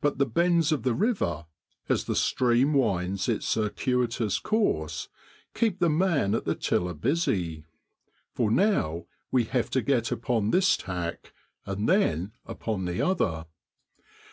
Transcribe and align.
But 0.00 0.18
the 0.18 0.26
bends 0.26 0.72
of 0.72 0.82
the 0.82 0.94
river, 0.94 1.46
as 1.88 2.06
the 2.06 2.16
stream 2.16 2.72
winds 2.74 3.28
its 3.28 3.46
circuitous 3.46 4.40
course, 4.40 5.08
keep 5.54 5.78
the 5.78 5.88
man 5.88 6.34
at 6.34 6.44
the 6.44 6.56
tiller 6.56 6.92
busy, 6.92 7.64
for 8.32 8.50
now 8.50 9.06
we 9.30 9.44
have 9.44 9.70
to 9.70 9.80
get 9.80 10.10
upon 10.10 10.50
this 10.50 10.76
tack 10.76 11.32
and 11.66 11.88
then 11.88 12.32
upon 12.44 12.84
the 12.84 13.00
other. 13.00 13.46